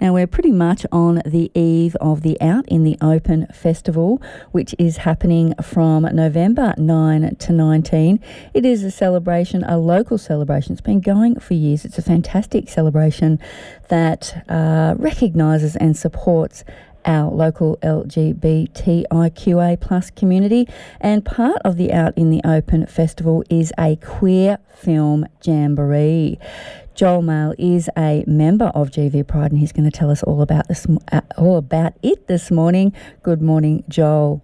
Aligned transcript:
Now, 0.00 0.14
we're 0.14 0.28
pretty 0.28 0.52
much 0.52 0.86
on 0.92 1.22
the 1.26 1.50
eve 1.54 1.96
of 1.96 2.22
the 2.22 2.40
Out 2.40 2.68
in 2.68 2.84
the 2.84 2.96
Open 3.00 3.48
Festival, 3.48 4.22
which 4.52 4.72
is 4.78 4.98
happening 4.98 5.54
from 5.60 6.02
November 6.02 6.72
9 6.78 7.34
to 7.34 7.52
19. 7.52 8.20
It 8.54 8.64
is 8.64 8.84
a 8.84 8.92
celebration, 8.92 9.64
a 9.64 9.76
local 9.76 10.16
celebration. 10.16 10.72
It's 10.72 10.80
been 10.80 11.00
going 11.00 11.40
for 11.40 11.54
years. 11.54 11.84
It's 11.84 11.98
a 11.98 12.02
fantastic 12.02 12.68
celebration 12.68 13.40
that 13.88 14.44
uh, 14.48 14.94
recognises 14.98 15.74
and 15.74 15.96
supports 15.96 16.62
our 17.04 17.32
local 17.32 17.76
LGBTIQA 17.78 19.80
plus 19.80 20.10
community. 20.10 20.68
And 21.00 21.24
part 21.24 21.58
of 21.64 21.76
the 21.76 21.92
Out 21.92 22.16
in 22.16 22.30
the 22.30 22.40
Open 22.44 22.86
festival 22.86 23.42
is 23.50 23.72
a 23.78 23.96
queer 23.96 24.58
film 24.74 25.26
jamboree. 25.42 26.38
Joel 26.98 27.22
Male 27.22 27.54
is 27.58 27.88
a 27.96 28.24
member 28.26 28.72
of 28.74 28.90
GV 28.90 29.24
Pride, 29.28 29.52
and 29.52 29.60
he's 29.60 29.70
going 29.70 29.88
to 29.88 29.96
tell 29.96 30.10
us 30.10 30.24
all 30.24 30.42
about 30.42 30.66
this, 30.66 30.84
uh, 31.12 31.20
all 31.36 31.56
about 31.56 31.92
it 32.02 32.26
this 32.26 32.50
morning. 32.50 32.92
Good 33.22 33.40
morning, 33.40 33.84
Joel. 33.88 34.42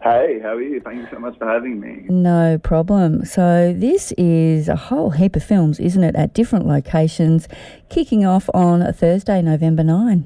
Hey, 0.00 0.38
how 0.40 0.50
are 0.50 0.62
you? 0.62 0.80
Thank 0.80 0.98
you 0.98 1.08
so 1.10 1.18
much 1.18 1.36
for 1.38 1.48
having 1.48 1.80
me. 1.80 2.04
No 2.08 2.56
problem. 2.62 3.24
So, 3.24 3.74
this 3.76 4.12
is 4.12 4.68
a 4.68 4.76
whole 4.76 5.10
heap 5.10 5.34
of 5.34 5.42
films, 5.42 5.80
isn't 5.80 6.04
it, 6.04 6.14
at 6.14 6.34
different 6.34 6.68
locations, 6.68 7.48
kicking 7.88 8.24
off 8.24 8.48
on 8.54 8.92
Thursday, 8.92 9.42
November 9.42 9.82
9. 9.82 10.24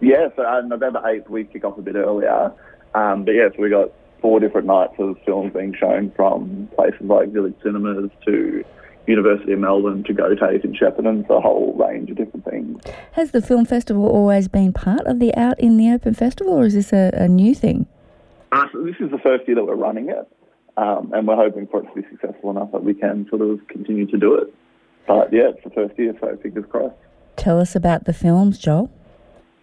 Yeah, 0.00 0.28
so 0.36 0.42
uh, 0.42 0.60
November 0.60 1.00
8th, 1.00 1.30
we 1.30 1.44
kick 1.44 1.64
off 1.64 1.78
a 1.78 1.82
bit 1.82 1.94
earlier. 1.94 2.52
Um, 2.94 3.24
but 3.24 3.30
yeah, 3.30 3.48
so 3.56 3.62
we 3.62 3.70
got 3.70 3.90
four 4.20 4.38
different 4.38 4.66
nights 4.66 4.96
of 4.98 5.16
films 5.24 5.54
being 5.54 5.74
shown 5.74 6.12
from 6.14 6.68
places 6.74 7.00
like 7.00 7.30
Village 7.30 7.54
Cinemas 7.62 8.10
to 8.26 8.64
University 9.08 9.52
of 9.52 9.58
Melbourne 9.58 10.04
to 10.04 10.12
Go 10.12 10.34
Taste 10.34 10.64
in 10.64 10.74
Shepparton, 10.74 11.26
so 11.26 11.36
a 11.36 11.40
whole 11.40 11.74
range 11.74 12.10
of 12.10 12.16
different 12.16 12.44
things. 12.44 12.82
Has 13.12 13.30
the 13.32 13.42
film 13.42 13.64
festival 13.64 14.06
always 14.06 14.48
been 14.48 14.72
part 14.72 15.06
of 15.06 15.18
the 15.18 15.34
Out 15.34 15.58
in 15.58 15.76
the 15.76 15.90
Open 15.90 16.14
festival, 16.14 16.54
or 16.54 16.66
is 16.66 16.74
this 16.74 16.92
a, 16.92 17.10
a 17.14 17.28
new 17.28 17.54
thing? 17.54 17.86
Uh, 18.52 18.66
so 18.72 18.82
this 18.82 18.96
is 19.00 19.10
the 19.10 19.18
first 19.18 19.46
year 19.46 19.56
that 19.56 19.64
we're 19.64 19.74
running 19.74 20.08
it, 20.08 20.28
um, 20.76 21.12
and 21.14 21.26
we're 21.26 21.36
hoping 21.36 21.66
for 21.66 21.82
it 21.82 21.86
to 21.94 22.02
be 22.02 22.08
successful 22.10 22.50
enough 22.50 22.72
that 22.72 22.84
we 22.84 22.94
can 22.94 23.26
sort 23.28 23.42
of 23.42 23.66
continue 23.68 24.06
to 24.06 24.16
do 24.16 24.34
it. 24.34 24.52
But 25.06 25.32
yeah, 25.32 25.50
it's 25.50 25.64
the 25.64 25.70
first 25.70 25.98
year, 25.98 26.14
so 26.20 26.36
fingers 26.42 26.64
crossed. 26.68 26.96
Tell 27.36 27.60
us 27.60 27.74
about 27.74 28.04
the 28.04 28.12
films, 28.12 28.58
Joel. 28.58 28.90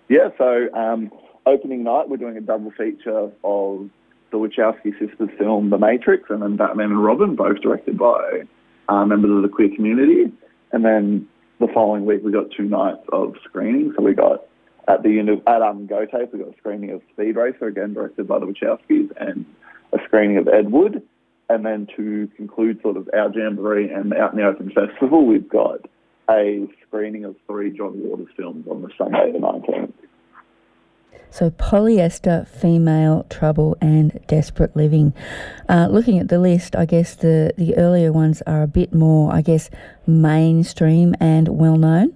Yeah, 0.09 0.29
so 0.38 0.73
um, 0.73 1.11
opening 1.45 1.83
night, 1.83 2.09
we're 2.09 2.17
doing 2.17 2.38
a 2.38 2.41
double 2.41 2.71
feature 2.71 3.31
of 3.43 3.89
the 4.31 4.38
Wachowski 4.38 4.91
sisters 4.99 5.29
film 5.38 5.69
The 5.69 5.77
Matrix 5.77 6.29
and 6.29 6.41
then 6.41 6.57
Batman 6.57 6.91
and 6.91 7.03
Robin, 7.03 7.35
both 7.35 7.61
directed 7.61 7.97
by 7.97 8.43
uh, 8.89 9.05
members 9.05 9.31
of 9.31 9.41
the 9.41 9.50
queer 9.50 9.69
community. 9.75 10.31
And 10.72 10.83
then 10.83 11.28
the 11.59 11.67
following 11.73 12.05
week, 12.05 12.22
we 12.23 12.31
got 12.31 12.52
two 12.55 12.66
nights 12.66 13.02
of 13.11 13.36
screening. 13.44 13.94
So 13.95 14.03
we 14.03 14.14
got 14.14 14.45
at 14.88 15.03
the 15.03 15.19
end 15.19 15.30
of, 15.30 15.41
at 15.47 15.61
um, 15.61 15.88
Go 15.88 16.05
Taste, 16.05 16.31
we 16.31 16.39
got 16.39 16.53
a 16.53 16.58
screening 16.58 16.91
of 16.91 17.02
Speed 17.13 17.36
Racer, 17.36 17.67
again 17.67 17.94
directed 17.94 18.28
by 18.28 18.39
the 18.39 18.45
Wachowskis, 18.45 19.11
and 19.19 19.45
a 19.94 19.97
screening 20.06 20.38
of 20.38 20.47
Ed 20.47 20.72
Wood. 20.72 21.02
And 21.50 21.66
then 21.66 21.88
to 21.95 22.28
conclude 22.36 22.81
sort 22.81 22.97
of 22.97 23.09
our 23.13 23.31
Jamboree 23.31 23.91
and 23.91 24.13
Out 24.13 24.33
in 24.33 24.39
the 24.39 24.45
Open 24.45 24.72
Festival, 24.72 25.25
we've 25.25 25.47
got 25.47 25.86
a 26.30 26.67
screening 26.88 27.25
of 27.25 27.36
three 27.47 27.75
John 27.75 27.94
Waters 27.95 28.28
films 28.36 28.66
on 28.67 28.81
the 28.81 28.89
Sunday 28.97 29.31
the 29.31 29.39
19th. 29.39 29.94
So, 31.35 31.50
polyester, 31.50 32.47
female 32.47 33.25
trouble, 33.29 33.75
and 33.81 34.22
desperate 34.25 34.73
living. 34.73 35.13
Uh, 35.68 35.90
looking 35.91 36.18
at 36.18 36.29
the 36.29 36.40
list, 36.40 36.78
I 36.78 36.85
guess 36.85 37.13
the, 37.13 37.53
the 37.57 37.75
earlier 37.75 38.13
ones 38.13 38.41
are 38.47 38.63
a 38.63 38.68
bit 38.68 38.94
more, 38.94 39.34
I 39.34 39.41
guess, 39.41 39.69
mainstream 40.07 41.13
and 41.19 41.50
well 41.50 41.75
known. 41.75 42.13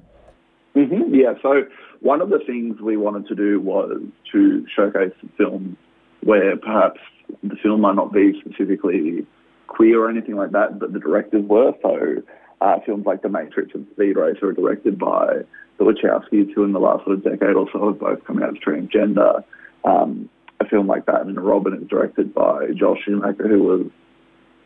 Mm-hmm, 0.74 1.13
yeah, 1.13 1.34
so 1.41 1.63
one 2.00 2.22
of 2.22 2.30
the 2.30 2.40
things 2.47 2.80
we 2.80 2.96
wanted 2.96 3.28
to 3.28 3.35
do 3.35 3.59
was 3.59 3.91
to 4.31 4.66
showcase 4.74 5.12
films 5.38 5.75
where 6.24 6.56
perhaps 6.56 7.01
the 7.44 7.57
film 7.62 7.81
might 7.81 7.96
not 7.96 8.13
be 8.13 8.40
specifically 8.40 9.28
queer 9.68 10.01
or 10.01 10.09
anything 10.09 10.38
like 10.38 10.51
that, 10.51 10.80
but 10.80 10.94
the 10.94 11.00
directors 11.00 11.44
were. 11.46 11.74
So, 11.81 12.24
uh, 12.62 12.80
films 12.86 13.06
like 13.06 13.22
The 13.22 13.28
Matrix 13.28 13.72
and 13.74 13.86
Speed 13.91 14.16
Racer 14.16 14.47
are 14.47 14.53
directed 14.53 14.97
by 14.97 15.44
the 15.79 15.85
Wachowskis, 15.85 16.53
who 16.53 16.63
in 16.63 16.73
the 16.73 16.79
last 16.79 17.06
sort 17.06 17.17
of 17.17 17.23
decade 17.23 17.56
or 17.56 17.67
so 17.72 17.88
have 17.88 18.00
both 18.00 18.23
come 18.25 18.44
out 18.44 18.50
as 18.50 18.62
transgender. 18.62 19.44
Um, 19.84 20.29
a 20.59 20.66
film 20.66 20.88
like 20.88 21.06
that, 21.06 21.22
and 21.22 21.40
Robin 21.40 21.73
is 21.73 21.88
directed 21.88 22.34
by 22.34 22.67
Joel 22.75 22.97
Schumacher, 23.03 23.47
who 23.47 23.63
was 23.63 23.85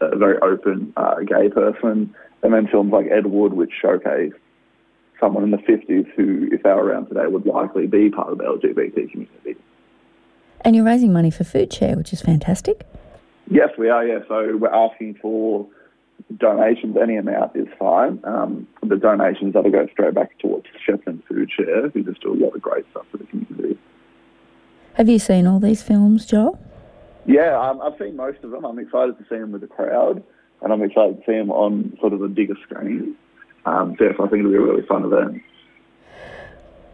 a 0.01 0.17
very 0.17 0.39
open 0.39 0.91
uh, 0.97 1.17
gay 1.19 1.49
person. 1.49 2.13
And 2.41 2.53
then 2.53 2.67
films 2.67 2.91
like 2.91 3.05
Ed 3.11 3.27
Wood, 3.27 3.53
which 3.53 3.71
showcase 3.79 4.33
someone 5.19 5.43
in 5.43 5.51
the 5.51 5.57
50s 5.57 6.11
who, 6.15 6.49
if 6.51 6.63
they 6.63 6.69
were 6.69 6.83
around 6.83 7.07
today, 7.07 7.27
would 7.27 7.45
likely 7.45 7.87
be 7.87 8.09
part 8.09 8.29
of 8.29 8.39
the 8.39 8.43
LGBT 8.43 9.11
community. 9.11 9.55
And 10.61 10.75
you're 10.75 10.85
raising 10.85 11.13
money 11.13 11.29
for 11.29 11.43
Food 11.43 11.71
Share, 11.71 11.95
which 11.95 12.11
is 12.11 12.21
fantastic. 12.21 12.85
Yes, 13.49 13.69
we 13.77 13.89
are, 13.89 14.05
yeah. 14.05 14.19
So 14.27 14.57
we're 14.57 14.73
asking 14.73 15.15
for 15.21 15.67
donations, 16.37 16.95
any 17.01 17.15
amount 17.17 17.55
is 17.55 17.67
fine. 17.77 18.19
Um, 18.23 18.67
the 18.81 18.97
donations 18.97 19.53
that'll 19.53 19.71
go 19.71 19.87
straight 19.91 20.13
back 20.13 20.37
towards 20.39 20.65
Shepparton 20.87 21.25
Food 21.27 21.49
Share, 21.55 21.89
who 21.89 22.03
just 22.03 22.21
do 22.21 22.33
a 22.33 22.37
lot 22.37 22.55
of 22.55 22.61
great 22.61 22.85
stuff 22.91 23.05
for 23.11 23.17
the 23.17 23.25
community. 23.25 23.77
Have 24.95 25.09
you 25.09 25.19
seen 25.19 25.47
all 25.47 25.59
these 25.59 25.81
films, 25.81 26.25
Joel? 26.25 26.59
Yeah, 27.25 27.59
um, 27.59 27.81
I've 27.81 27.97
seen 27.97 28.15
most 28.15 28.43
of 28.43 28.51
them. 28.51 28.65
I'm 28.65 28.79
excited 28.79 29.17
to 29.17 29.23
see 29.23 29.37
them 29.37 29.51
with 29.51 29.61
the 29.61 29.67
crowd, 29.67 30.23
and 30.61 30.73
I'm 30.73 30.83
excited 30.83 31.17
to 31.17 31.23
see 31.25 31.37
them 31.37 31.51
on 31.51 31.97
sort 31.99 32.13
of 32.13 32.21
a 32.21 32.27
bigger 32.27 32.55
screen. 32.63 33.15
Um, 33.65 33.95
so 33.97 34.05
I 34.05 34.27
think 34.27 34.39
it'll 34.39 34.51
be 34.51 34.57
a 34.57 34.61
really 34.61 34.85
fun 34.85 35.05
event. 35.05 35.41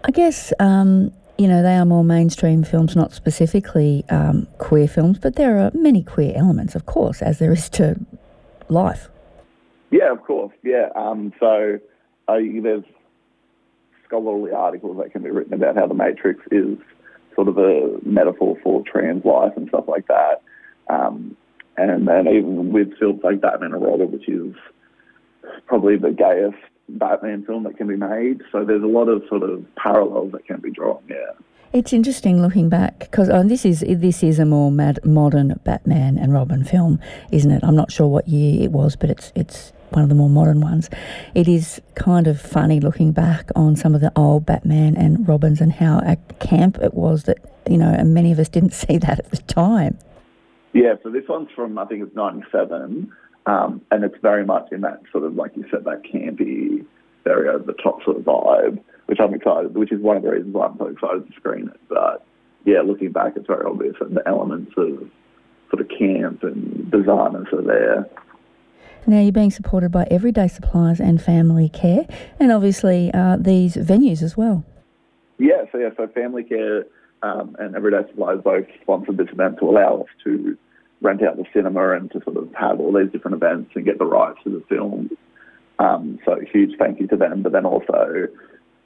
I 0.03 0.11
guess 0.11 0.53
um, 0.59 1.11
you 1.38 1.47
know 1.47 1.61
they 1.61 1.75
are 1.75 1.85
more 1.85 2.03
mainstream 2.03 2.63
films, 2.63 2.96
not 2.96 3.11
specifically 3.11 4.06
um, 4.09 4.47
queer 4.59 4.88
films, 4.88 5.17
but 5.19 5.35
there 5.35 5.57
are 5.57 5.72
many 5.73 6.03
queer 6.03 6.34
elements, 6.35 6.75
of 6.75 6.85
course, 6.85 7.22
as 7.22 7.40
there 7.40 7.51
is 7.51 7.69
to 7.72 8.00
life. 8.69 9.09
Yeah, 9.92 10.12
of 10.12 10.24
course. 10.24 10.54
Yeah. 10.64 10.90
Um, 10.96 11.34
so 11.40 11.80
uh, 12.28 12.38
there's 12.62 12.84
scholarly 14.06 14.52
articles 14.52 14.98
that 14.98 15.12
can 15.12 15.24
be 15.24 15.30
written 15.30 15.54
about 15.54 15.76
how 15.76 15.88
the 15.88 15.94
Matrix 15.94 16.42
is 16.52 16.78
sort 17.36 17.48
of 17.48 17.58
a 17.58 17.98
metaphor 18.04 18.58
for 18.64 18.84
trans 18.84 19.24
life 19.24 19.54
and 19.56 19.68
stuff 19.70 19.86
like 19.88 20.08
that. 20.08 20.42
Um, 20.90 21.38
and 21.78 22.08
then 22.08 22.28
even 22.28 22.74
with 22.74 22.98
films 23.00 23.22
like 23.24 23.42
Batman 23.42 23.74
and 23.74 23.84
Robin, 23.84 24.12
which 24.12 24.28
is 24.28 24.54
probably 25.66 25.96
the 25.96 26.12
gayest 26.12 26.58
Batman 26.90 27.46
film 27.46 27.64
that 27.64 27.78
can 27.78 27.88
be 27.88 27.96
made. 27.96 28.42
So 28.52 28.66
there's 28.66 28.84
a 28.84 28.88
lot 28.88 29.08
of 29.08 29.24
sort 29.30 29.44
of 29.44 29.64
parallels 29.76 30.32
that 30.34 30.46
can 30.46 30.60
be 30.60 30.72
drawn. 30.72 31.02
Yeah. 31.08 31.32
It's 31.72 31.94
interesting 31.94 32.42
looking 32.42 32.68
back 32.68 33.00
because 33.00 33.30
oh, 33.30 33.44
this 33.44 33.64
is 33.64 33.82
this 33.88 34.24
is 34.24 34.40
a 34.40 34.46
more 34.46 34.72
mad, 34.72 35.00
modern 35.06 35.60
Batman 35.64 36.18
and 36.18 36.34
Robin 36.34 36.64
film, 36.64 37.00
isn't 37.32 37.52
it? 37.52 37.64
I'm 37.64 37.76
not 37.76 37.92
sure 37.92 38.08
what 38.08 38.28
year 38.28 38.64
it 38.64 38.72
was, 38.72 38.96
but 38.96 39.12
it's 39.12 39.32
it's 39.36 39.72
one 39.92 40.04
of 40.04 40.10
the 40.10 40.16
more 40.16 40.30
modern 40.30 40.62
ones. 40.62 40.90
It 41.36 41.48
is 41.48 41.82
kind 41.96 42.28
of 42.28 42.40
funny 42.40 42.80
looking 42.80 43.12
back 43.12 43.50
on 43.56 43.76
some 43.76 43.96
of 43.96 44.02
the 44.02 44.12
old 44.16 44.46
Batman 44.46 44.96
and 44.98 45.28
Robins 45.28 45.62
and 45.62 45.72
how 45.72 46.00
a 46.00 46.18
camp 46.40 46.78
it 46.80 46.94
was 46.94 47.24
that 47.24 47.38
you 47.68 47.78
know, 47.78 47.90
and 47.90 48.14
many 48.14 48.32
of 48.32 48.40
us 48.40 48.50
didn't 48.50 48.74
see 48.86 48.98
that 48.98 49.20
at 49.20 49.32
the 49.32 49.38
time. 49.38 49.98
Yeah, 50.74 50.96
so 51.04 51.10
this 51.10 51.24
one's 51.28 51.50
from 51.56 51.78
I 51.78 51.86
think 51.86 52.04
it's 52.04 52.16
'97, 52.16 53.12
um, 53.46 53.82
and 53.92 54.04
it's 54.04 54.18
very 54.22 54.46
much 54.46 54.72
in 54.72 54.82
that 54.82 55.02
sort 55.12 55.24
of 55.24 55.36
like 55.36 55.56
you 55.56 55.66
said 55.72 55.84
that 55.86 56.03
campy, 56.03 56.85
very 57.24 57.50
over 57.50 57.64
the 57.64 57.74
top 57.74 58.03
sort 58.03 58.18
of 58.18 58.24
vibe 58.24 58.80
which 59.09 59.20
I'm 59.20 59.34
excited, 59.34 59.76
which 59.76 59.92
is 59.92 60.00
one 60.02 60.18
of 60.18 60.24
the 60.24 60.30
reasons 60.30 60.53
why 60.53 60.68
I'm 60.68 60.78
so 60.78 60.85
excited 60.85 61.26
to 61.26 61.34
screen 61.34 61.68
it. 61.68 61.80
But 61.90 62.24
yeah, 62.64 62.82
looking 62.85 63.12
back, 63.12 63.34
it's 63.35 63.47
very 63.47 63.66
obvious 63.66 63.96
that 64.00 64.14
the 64.14 64.22
elements 64.28 64.72
of 64.78 65.09
sort 65.72 65.82
of 65.82 65.90
camp 65.90 66.44
and 66.44 66.85
bizarreness 66.92 67.52
are 67.52 67.64
there. 67.64 68.08
Now 69.07 69.19
you're 69.19 69.31
being 69.31 69.51
supported 69.51 69.91
by 69.91 70.07
Everyday 70.11 70.47
Supplies 70.47 70.99
and 70.99 71.22
Family 71.22 71.69
Care, 71.69 72.05
and 72.40 72.51
obviously 72.51 73.11
uh, 73.13 73.37
these 73.40 73.75
venues 73.75 74.22
as 74.22 74.37
well. 74.37 74.63
Yeah, 75.37 75.63
so 75.72 75.78
yeah, 75.78 75.90
so 75.97 76.07
Family 76.07 76.43
Care 76.43 76.85
um, 77.23 77.55
and 77.59 77.75
Everyday 77.75 78.07
Supplies 78.09 78.40
both 78.43 78.66
sponsored 78.81 79.17
this 79.17 79.29
event 79.31 79.57
to 79.59 79.69
allow 79.69 80.01
us 80.01 80.07
to 80.25 80.57
rent 81.01 81.23
out 81.23 81.37
the 81.37 81.46
cinema 81.53 81.96
and 81.96 82.11
to 82.11 82.22
sort 82.23 82.37
of 82.37 82.53
have 82.53 82.79
all 82.79 82.91
these 82.91 83.11
different 83.11 83.35
events 83.35 83.72
and 83.75 83.85
get 83.85 83.97
the 83.99 84.05
rights 84.05 84.40
to 84.43 84.49
the 84.49 84.63
film. 84.67 85.09
Um, 85.79 86.19
so 86.25 86.37
huge 86.51 86.78
thank 86.78 86.99
you 86.99 87.07
to 87.07 87.16
them, 87.16 87.41
but 87.41 87.53
then 87.53 87.66
also 87.66 88.28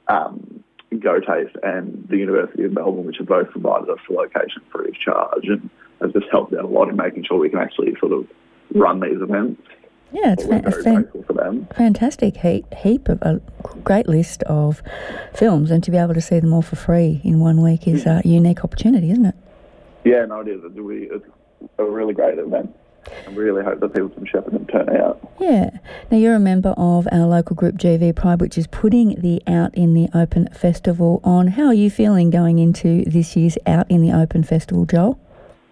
um, 0.06 0.62
Go 1.00 1.18
Taste 1.18 1.56
and 1.64 2.06
the 2.08 2.18
University 2.18 2.64
of 2.64 2.72
Melbourne, 2.72 3.04
which 3.04 3.16
have 3.18 3.26
both 3.26 3.50
provided 3.50 3.90
us 3.90 3.98
a 4.08 4.12
location 4.12 4.62
free 4.70 4.88
of 4.88 4.94
charge 4.94 5.44
and 5.44 5.68
has 6.00 6.12
just 6.12 6.26
helped 6.30 6.54
out 6.54 6.64
a 6.64 6.68
lot 6.68 6.88
in 6.88 6.96
making 6.96 7.24
sure 7.24 7.38
we 7.38 7.50
can 7.50 7.58
actually 7.58 7.96
sort 7.98 8.12
of 8.12 8.28
run 8.74 9.00
these 9.00 9.20
events. 9.20 9.60
Yeah, 10.14 10.32
it's, 10.34 10.44
we're 10.44 10.60
very 10.60 10.82
fan- 10.82 11.08
for 11.26 11.32
them. 11.32 11.66
fantastic 11.76 12.36
heap, 12.36 12.72
heap 12.72 13.08
of 13.08 13.20
a 13.22 13.40
great 13.82 14.08
list 14.08 14.44
of 14.44 14.80
films, 15.34 15.70
and 15.72 15.82
to 15.82 15.90
be 15.90 15.96
able 15.96 16.14
to 16.14 16.20
see 16.20 16.38
them 16.38 16.52
all 16.52 16.62
for 16.62 16.76
free 16.76 17.20
in 17.24 17.40
one 17.40 17.60
week 17.60 17.88
is 17.88 18.06
a 18.06 18.22
unique 18.24 18.62
opportunity, 18.62 19.10
isn't 19.10 19.26
it? 19.26 19.34
Yeah, 20.04 20.24
no, 20.26 20.40
it 20.40 20.48
is. 20.48 20.60
It's, 20.64 20.76
really, 20.76 21.06
it's 21.10 21.26
a 21.78 21.84
really 21.84 22.14
great 22.14 22.38
event. 22.38 22.74
I 23.26 23.30
really 23.32 23.62
hope 23.64 23.80
that 23.80 23.92
people 23.92 24.08
from 24.10 24.24
Shepparton 24.24 24.70
turn 24.70 24.96
out. 24.96 25.20
Yeah. 25.40 25.70
Now 26.10 26.16
you're 26.16 26.34
a 26.36 26.40
member 26.40 26.70
of 26.78 27.06
our 27.12 27.26
local 27.26 27.56
group 27.56 27.74
GV 27.74 28.14
Pride, 28.14 28.40
which 28.40 28.56
is 28.56 28.66
putting 28.68 29.20
the 29.20 29.42
Out 29.46 29.74
in 29.74 29.94
the 29.94 30.08
Open 30.14 30.46
Festival 30.54 31.20
on. 31.24 31.48
How 31.48 31.66
are 31.66 31.74
you 31.74 31.90
feeling 31.90 32.30
going 32.30 32.58
into 32.60 33.04
this 33.04 33.36
year's 33.36 33.58
Out 33.66 33.90
in 33.90 34.00
the 34.00 34.12
Open 34.12 34.42
Festival, 34.44 34.86
Joel? 34.86 35.18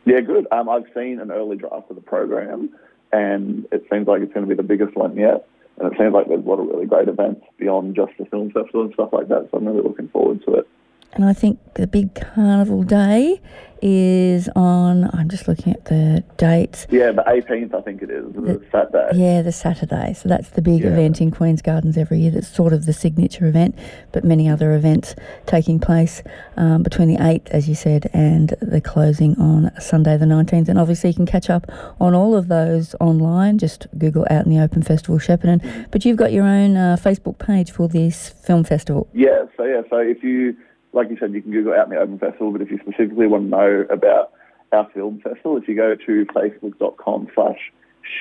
Yeah, 0.05 0.21
good. 0.21 0.47
Um, 0.51 0.69
I've 0.69 0.85
seen 0.95 1.21
an 1.21 1.31
early 1.31 1.57
draft 1.57 1.89
of 1.89 1.97
the 1.97 2.03
program, 2.03 2.71
and 3.13 3.67
it 3.73 3.85
seems 3.91 4.07
like 4.07 4.23
it's 4.23 4.33
going 4.33 4.47
to 4.47 4.55
be 4.55 4.57
the 4.57 4.67
biggest 4.67 4.97
one 4.97 5.17
yet. 5.17 5.47
And 5.79 5.93
it 5.93 5.99
seems 5.99 6.13
like 6.13 6.29
there's 6.29 6.45
a 6.45 6.49
lot 6.49 6.61
of 6.61 6.67
really 6.67 6.87
great 6.87 7.09
events 7.09 7.43
beyond 7.59 7.97
just 7.97 8.13
the 8.19 8.27
film 8.27 8.51
festival 8.51 8.83
and 8.83 8.95
stuff 8.95 9.11
like 9.13 9.29
that. 9.29 9.49
So 9.51 9.59
I'm 9.59 9.67
really 9.67 9.83
looking 9.83 10.09
forward 10.09 10.43
to 10.47 10.55
it. 10.55 10.69
And 11.15 11.25
I 11.25 11.33
think 11.35 11.59
the 11.75 11.87
big 11.87 12.15
carnival 12.15 12.83
day 12.85 13.41
is 13.85 14.49
on. 14.55 15.11
I'm 15.13 15.29
just 15.29 15.49
looking 15.49 15.73
at 15.75 15.87
the 15.87 16.23
dates. 16.37 16.87
Yeah, 16.89 17.11
the 17.11 17.23
18th, 17.23 17.75
I 17.75 17.81
think 17.83 18.01
it 18.01 18.11
is, 18.11 18.33
the 18.33 18.63
Saturday. 18.71 19.11
Yeah, 19.19 19.43
the 19.43 19.51
Saturday. 19.53 20.15
So 20.15 20.29
that's 20.29 20.51
the 20.51 20.63
big 20.63 20.83
Yeah. 20.83 20.91
event 20.91 21.21
in 21.21 21.31
Queen's 21.33 21.61
Gardens 21.61 21.99
every 21.99 22.21
year. 22.21 22.31
That's 22.31 22.47
sort 22.47 22.73
of 22.73 22.87
the 22.87 22.93
signature 22.93 23.47
event, 23.47 23.75
but 24.13 24.25
many 24.25 24.49
other 24.49 24.73
events 24.75 25.15
taking 25.47 25.81
place 25.81 26.23
um, 26.57 26.83
between 26.85 27.09
the 27.09 27.17
8th, 27.21 27.51
as 27.51 27.69
you 27.69 27.75
said, 27.75 28.09
and 28.15 28.55
the 28.63 28.81
closing 28.81 29.35
on 29.39 29.71
Sunday 29.81 30.17
the 30.17 30.27
19th. 30.27 30.69
And 30.69 30.79
obviously, 30.79 31.11
you 31.11 31.15
can 31.17 31.27
catch 31.27 31.51
up 31.51 31.67
on 32.01 32.15
all 32.15 32.37
of 32.37 32.47
those 32.49 32.95
online. 33.01 33.59
Just 33.59 33.87
Google 33.99 34.27
Out 34.31 34.47
in 34.47 34.51
the 34.57 34.63
Open 34.63 34.81
Festival 34.83 35.19
Shepparton. 35.19 35.91
But 35.91 36.05
you've 36.05 36.17
got 36.17 36.33
your 36.33 36.45
own 36.45 36.77
uh, 36.77 36.97
Facebook 36.99 37.39
page 37.39 37.71
for 37.73 37.89
this 37.89 38.29
film 38.31 38.63
festival. 38.65 39.09
Yeah, 39.13 39.45
so 39.57 39.65
yeah, 39.65 39.83
so 39.91 39.97
if 39.99 40.23
you, 40.23 40.57
like 40.93 41.09
you 41.11 41.17
said, 41.19 41.33
you 41.33 41.43
can 41.43 41.51
Google 41.53 41.75
Out 41.75 41.85
in 41.89 41.91
the 41.95 42.01
Open 42.01 42.19
Festival, 42.19 42.53
but 42.53 42.61
if 42.63 42.71
you 42.71 42.79
specifically 42.79 43.27
want 43.27 43.45
to 43.45 43.49
know 43.51 43.87
about 43.91 44.33
our 44.73 44.89
film 44.95 45.21
festival, 45.23 45.57
if 45.57 45.69
you 45.69 45.77
go 45.77 45.95
to 45.95 46.27
facebook.com 46.27 47.29
slash 47.35 47.59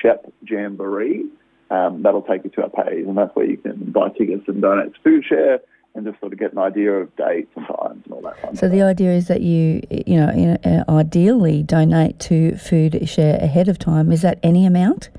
Shep 0.00 0.32
Jamboree, 0.48 1.24
um, 1.70 2.02
that'll 2.02 2.22
take 2.22 2.44
you 2.44 2.50
to 2.50 2.62
our 2.62 2.68
page, 2.84 3.06
and 3.06 3.16
that's 3.16 3.34
where 3.34 3.46
you 3.46 3.56
can 3.56 3.90
buy 3.90 4.08
tickets 4.10 4.44
and 4.46 4.60
donate 4.62 4.94
to 4.94 5.00
Food 5.02 5.24
Share 5.24 5.60
and 5.94 6.06
just 6.06 6.18
sort 6.20 6.32
of 6.32 6.38
get 6.38 6.52
an 6.52 6.58
idea 6.58 6.90
of 6.92 7.14
dates 7.16 7.50
and 7.56 7.66
times 7.66 8.02
and 8.04 8.14
all 8.14 8.20
that 8.22 8.40
fun 8.40 8.54
So 8.54 8.58
stuff. 8.60 8.70
the 8.72 8.82
idea 8.82 9.12
is 9.12 9.28
that 9.28 9.42
you, 9.42 9.82
you 9.90 10.16
know, 10.16 10.56
uh, 10.64 10.84
ideally 10.90 11.62
donate 11.62 12.18
to 12.20 12.56
Food 12.56 13.06
Share 13.08 13.36
ahead 13.36 13.68
of 13.68 13.78
time. 13.78 14.10
Is 14.12 14.22
that 14.22 14.38
any 14.42 14.64
amount? 14.64 15.10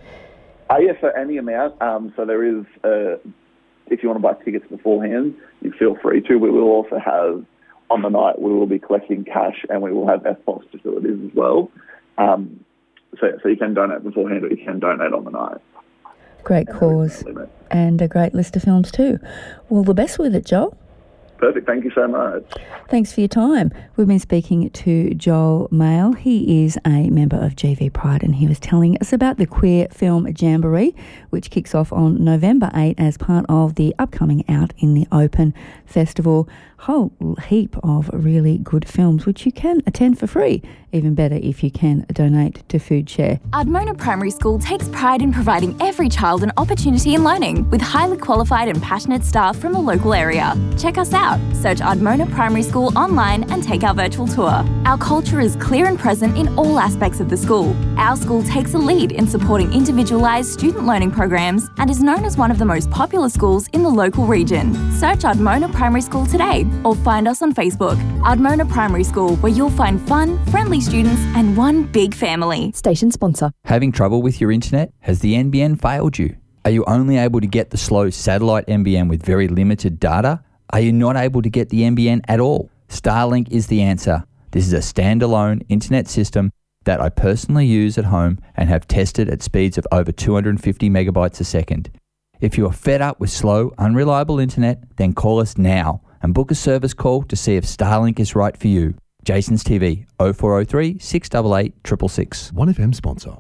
Uh, 0.72 0.78
yeah, 0.80 0.94
so 1.02 1.10
any 1.10 1.38
amount. 1.38 1.80
Um, 1.82 2.12
so 2.16 2.26
there 2.26 2.44
is, 2.44 2.66
uh, 2.84 3.18
if 3.88 4.04
you 4.04 4.10
want 4.10 4.22
to 4.22 4.28
buy 4.28 4.44
tickets 4.44 4.66
beforehand, 4.70 5.36
you 5.62 5.72
feel 5.72 5.96
free 6.02 6.22
to. 6.22 6.36
We 6.38 6.50
will 6.50 6.70
also 6.70 6.98
have, 6.98 7.46
on 7.90 8.02
the 8.02 8.10
night, 8.10 8.42
we 8.42 8.54
will 8.54 8.68
be 8.68 8.80
collecting 8.80 9.24
cash 9.24 9.64
and 9.70 9.82
we 9.82 9.92
will 9.92 10.08
have 10.08 10.22
EFTPOS 10.22 10.70
facilities 10.72 11.30
as 11.30 11.36
well. 11.36 11.72
Um, 12.18 12.64
so, 13.20 13.28
so 13.42 13.50
you 13.50 13.58
can 13.58 13.74
donate 13.74 14.04
beforehand 14.04 14.44
or 14.44 14.50
you 14.50 14.64
can 14.64 14.80
donate 14.80 15.14
on 15.14 15.24
the 15.24 15.32
night. 15.32 15.58
Great 16.44 16.68
cause 16.68 17.24
and 17.72 18.02
a 18.02 18.08
great 18.08 18.34
list 18.34 18.56
of 18.56 18.64
films 18.64 18.92
too. 18.92 19.18
Well, 19.70 19.84
the 19.84 19.94
best 19.94 20.20
with 20.20 20.36
it, 20.36 20.46
Joel. 20.46 20.78
Perfect. 21.44 21.68
Thank 21.68 21.84
you 21.84 21.92
so 21.92 22.08
much. 22.08 22.42
Thanks 22.88 23.12
for 23.12 23.20
your 23.20 23.28
time. 23.28 23.74
We've 23.98 24.08
been 24.08 24.18
speaking 24.18 24.70
to 24.70 25.14
Joel 25.14 25.68
Male. 25.72 26.14
He 26.14 26.64
is 26.64 26.78
a 26.86 27.10
member 27.10 27.36
of 27.36 27.58
GV 27.58 27.92
Pride 27.92 28.24
and 28.24 28.36
he 28.36 28.48
was 28.48 28.62
telling 28.62 28.98
us 29.00 29.12
about 29.12 29.36
the 29.36 29.46
Queer 29.46 29.90
Film 29.92 30.26
Jamboree, 30.26 30.96
which 31.32 31.52
kicks 31.52 31.76
off 31.76 31.92
on 31.92 32.24
November 32.24 32.72
8 32.74 32.98
as 32.98 33.18
part 33.18 33.46
of 33.50 33.76
the 33.76 33.94
upcoming 34.00 34.46
Out 34.48 34.72
in 34.78 34.94
the 34.94 35.06
Open 35.12 35.54
festival. 35.86 36.48
Whole 36.78 37.14
heap 37.48 37.78
of 37.82 38.10
really 38.12 38.58
good 38.58 38.88
films, 38.88 39.26
which 39.26 39.46
you 39.46 39.52
can 39.54 39.82
attend 39.88 40.20
for 40.20 40.28
free. 40.28 40.62
Even 40.92 41.16
better 41.16 41.40
if 41.42 41.64
you 41.64 41.72
can 41.72 42.06
donate 42.12 42.68
to 42.68 42.78
Food 42.78 43.10
Share. 43.10 43.40
Ardmona 43.52 43.98
Primary 43.98 44.32
School 44.32 44.60
takes 44.60 44.90
pride 44.90 45.22
in 45.22 45.32
providing 45.32 45.82
every 45.82 46.10
child 46.10 46.44
an 46.44 46.52
opportunity 46.58 47.16
in 47.16 47.24
learning 47.24 47.70
with 47.70 47.82
highly 47.82 48.18
qualified 48.18 48.68
and 48.68 48.82
passionate 48.82 49.24
staff 49.24 49.58
from 49.58 49.72
the 49.72 49.80
local 49.80 50.14
area. 50.14 50.58
Check 50.78 50.98
us 50.98 51.14
out. 51.34 51.56
Search 51.56 51.80
Ardmona 51.80 52.32
Primary 52.32 52.64
School 52.64 52.98
online 52.98 53.44
and 53.52 53.64
take 53.64 53.84
our 53.84 53.94
virtual 53.94 54.28
tour. 54.28 54.64
Our 54.86 54.98
culture 54.98 55.40
is 55.40 55.56
clear 55.56 55.86
and 55.88 55.98
present 55.98 56.38
in 56.38 56.48
all 56.58 56.80
aspects 56.80 57.20
of 57.20 57.30
the 57.30 57.38
school. 57.38 57.76
Our 57.98 58.16
school 58.16 58.44
takes 58.44 58.74
a 58.74 58.78
lead 58.78 59.12
in 59.12 59.28
supporting 59.28 59.74
individualised 59.74 60.52
student 60.52 60.86
learning 60.86 61.12
programs 61.12 61.70
and 61.78 61.90
is 61.90 62.02
known 62.02 62.26
as 62.26 62.38
one 62.38 62.52
of 62.52 62.60
the 62.60 62.66
most 62.66 62.90
popular 62.92 63.30
schools 63.30 63.68
in 63.70 63.84
the 63.84 63.90
local 63.90 64.26
region. 64.26 64.74
Search 64.94 65.20
Ardmona 65.20 65.72
Primary 65.74 66.02
School 66.02 66.26
today 66.26 66.66
or 66.84 66.96
find 66.96 67.28
us 67.28 67.42
on 67.42 67.54
Facebook. 67.54 67.98
Ardmona 68.22 68.70
Primary 68.70 69.04
School, 69.04 69.36
where 69.38 69.52
you'll 69.52 69.70
find 69.70 70.02
fun, 70.08 70.44
friendly 70.48 70.82
students 70.82 71.22
and 71.36 71.58
one 71.58 71.84
big 71.84 72.14
family. 72.14 72.72
Station 72.74 73.12
sponsor. 73.12 73.52
Having 73.66 73.94
trouble 73.94 74.22
with 74.22 74.40
your 74.40 74.52
internet? 74.52 74.92
Has 75.02 75.20
the 75.20 75.34
NBN 75.36 75.82
failed 75.82 76.18
you? 76.18 76.38
Are 76.66 76.72
you 76.72 76.86
only 76.86 77.18
able 77.18 77.42
to 77.42 77.48
get 77.48 77.72
the 77.72 77.78
slow 77.78 78.10
satellite 78.10 78.68
NBN 78.68 79.10
with 79.10 79.22
very 79.22 79.50
limited 79.50 80.00
data? 80.00 80.42
Are 80.74 80.82
you 80.82 80.92
not 80.92 81.16
able 81.16 81.44
to 81.44 81.52
get 81.52 81.70
the 81.70 81.82
NBN 81.82 82.22
at 82.28 82.40
all? 82.40 82.72
Starlink 82.90 83.48
is 83.52 83.68
the 83.68 83.84
answer. 83.84 84.24
This 84.50 84.66
is 84.66 84.74
a 84.74 84.78
standalone 84.78 85.64
internet 85.70 86.08
system 86.08 86.50
that 86.86 87.00
I 87.00 87.10
personally 87.10 87.68
use 87.68 88.00
at 88.00 88.06
home 88.06 88.40
and 88.56 88.70
have 88.70 88.88
tested 88.88 89.30
at 89.30 89.44
speeds 89.44 89.78
of 89.78 89.86
over 89.92 90.12
250 90.12 90.90
megabytes 90.90 91.40
a 91.40 91.44
second. 91.44 91.92
If 92.42 92.58
you 92.58 92.66
are 92.66 92.74
fed 92.74 93.04
up 93.04 93.20
with 93.20 93.30
slow, 93.30 93.72
unreliable 93.78 94.40
internet, 94.40 94.82
then 94.96 95.14
call 95.14 95.40
us 95.40 95.60
now 95.60 96.02
and 96.24 96.34
book 96.34 96.50
a 96.50 96.56
service 96.56 96.96
call 96.96 97.22
to 97.22 97.36
see 97.36 97.56
if 97.56 97.66
Starlink 97.66 98.20
is 98.20 98.34
right 98.34 98.58
for 98.58 98.68
you. 98.68 98.96
Jason's 99.24 99.64
TV 99.64 100.08
0403 100.18 100.98
688 100.98 101.74
666. 101.86 102.52
1FM 102.52 102.96
sponsor. 102.96 103.38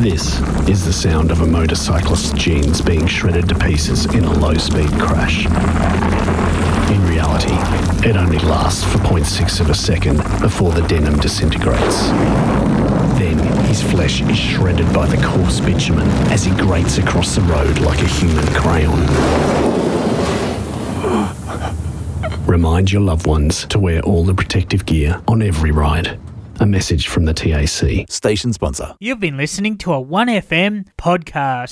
This 0.00 0.40
is 0.66 0.82
the 0.86 0.94
sound 0.94 1.30
of 1.30 1.42
a 1.42 1.46
motorcyclist's 1.46 2.32
jeans 2.32 2.80
being 2.80 3.06
shredded 3.06 3.50
to 3.50 3.54
pieces 3.54 4.06
in 4.06 4.24
a 4.24 4.32
low 4.32 4.54
speed 4.54 4.88
crash. 4.92 5.44
In 6.90 7.06
reality, 7.06 7.52
it 8.08 8.16
only 8.16 8.38
lasts 8.38 8.82
for 8.82 8.96
0.6 8.96 9.60
of 9.60 9.68
a 9.68 9.74
second 9.74 10.16
before 10.40 10.72
the 10.72 10.80
denim 10.88 11.18
disintegrates. 11.18 12.06
Then 13.18 13.36
his 13.66 13.82
flesh 13.82 14.22
is 14.22 14.38
shredded 14.38 14.90
by 14.94 15.06
the 15.06 15.22
coarse 15.22 15.60
bitumen 15.60 16.08
as 16.32 16.44
he 16.44 16.52
grates 16.52 16.96
across 16.96 17.34
the 17.34 17.42
road 17.42 17.78
like 17.80 18.00
a 18.00 18.08
human 18.08 18.46
crayon. 18.54 19.06
Remind 22.46 22.90
your 22.90 23.02
loved 23.02 23.26
ones 23.26 23.66
to 23.66 23.78
wear 23.78 24.00
all 24.00 24.24
the 24.24 24.32
protective 24.34 24.86
gear 24.86 25.20
on 25.28 25.42
every 25.42 25.72
ride. 25.72 26.18
A 26.60 26.66
message 26.66 27.08
from 27.08 27.24
the 27.24 27.32
TAC. 27.32 28.04
Station 28.10 28.52
sponsor. 28.52 28.94
You've 29.00 29.18
been 29.18 29.38
listening 29.38 29.78
to 29.78 29.94
a 29.94 30.04
1FM 30.04 30.88
podcast. 30.98 31.70